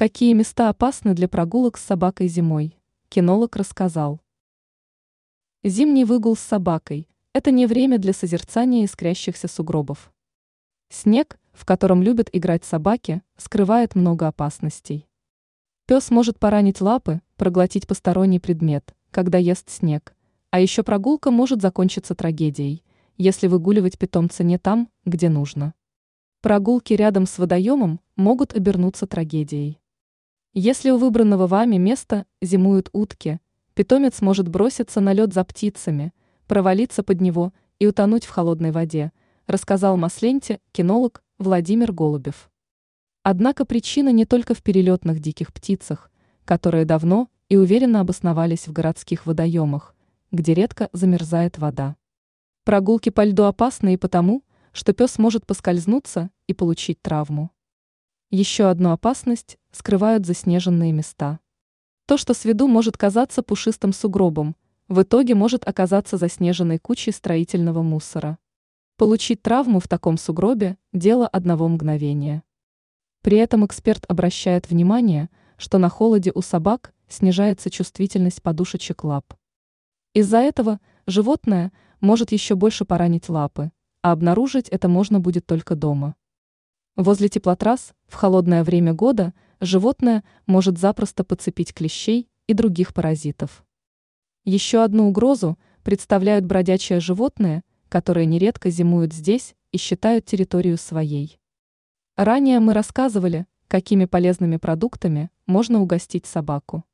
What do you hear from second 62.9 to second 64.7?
казаться пушистым сугробом,